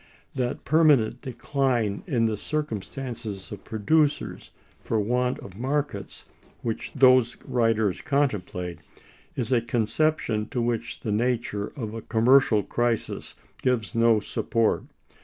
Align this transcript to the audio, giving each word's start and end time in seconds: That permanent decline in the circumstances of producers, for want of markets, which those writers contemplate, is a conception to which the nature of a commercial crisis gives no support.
That 0.33 0.65
permanent 0.65 1.21
decline 1.21 2.01
in 2.07 2.25
the 2.25 2.35
circumstances 2.35 3.51
of 3.51 3.63
producers, 3.63 4.49
for 4.83 4.99
want 4.99 5.37
of 5.41 5.57
markets, 5.59 6.25
which 6.63 6.91
those 6.95 7.37
writers 7.45 8.01
contemplate, 8.01 8.79
is 9.35 9.51
a 9.51 9.61
conception 9.61 10.47
to 10.47 10.59
which 10.59 11.01
the 11.01 11.11
nature 11.11 11.67
of 11.75 11.93
a 11.93 12.01
commercial 12.01 12.63
crisis 12.63 13.35
gives 13.61 13.93
no 13.93 14.19
support. 14.19 14.85